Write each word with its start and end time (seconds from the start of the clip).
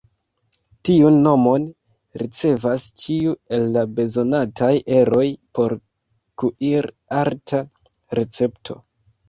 Tiun 0.87 1.17
nomon 1.27 1.67
ricevas 2.21 2.87
ĉiu 3.03 3.35
el 3.59 3.67
la 3.77 3.85
bezonataj 4.01 4.71
eroj 4.97 5.29
por 5.61 5.79
kuir-arta 6.45 7.65
recepto. 8.23 8.83